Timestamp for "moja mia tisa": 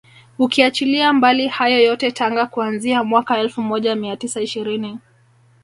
3.61-4.41